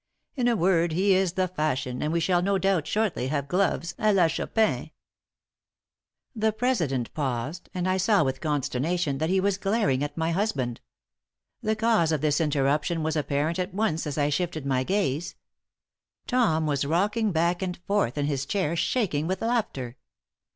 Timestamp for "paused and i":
7.13-7.97